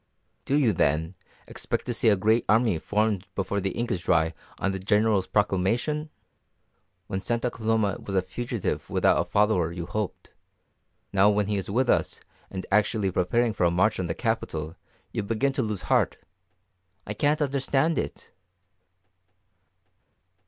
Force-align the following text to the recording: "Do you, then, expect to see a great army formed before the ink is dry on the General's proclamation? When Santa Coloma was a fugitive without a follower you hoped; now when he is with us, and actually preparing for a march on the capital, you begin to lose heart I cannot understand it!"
"Do 0.45 0.55
you, 0.57 0.73
then, 0.73 1.13
expect 1.47 1.85
to 1.85 1.93
see 1.93 2.09
a 2.09 2.15
great 2.15 2.43
army 2.49 2.79
formed 2.79 3.27
before 3.35 3.61
the 3.61 3.69
ink 3.69 3.91
is 3.91 4.01
dry 4.01 4.33
on 4.57 4.71
the 4.71 4.79
General's 4.79 5.27
proclamation? 5.27 6.09
When 7.05 7.21
Santa 7.21 7.51
Coloma 7.51 7.99
was 7.99 8.15
a 8.15 8.23
fugitive 8.23 8.89
without 8.89 9.21
a 9.21 9.29
follower 9.29 9.71
you 9.71 9.85
hoped; 9.85 10.31
now 11.13 11.29
when 11.29 11.45
he 11.45 11.55
is 11.57 11.69
with 11.69 11.87
us, 11.87 12.19
and 12.49 12.65
actually 12.71 13.11
preparing 13.11 13.53
for 13.53 13.63
a 13.65 13.69
march 13.69 13.99
on 13.99 14.07
the 14.07 14.15
capital, 14.15 14.75
you 15.11 15.21
begin 15.21 15.53
to 15.53 15.61
lose 15.61 15.83
heart 15.83 16.17
I 17.05 17.13
cannot 17.13 17.43
understand 17.43 17.99
it!" 17.99 18.31